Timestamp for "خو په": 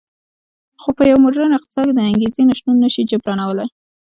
0.81-1.03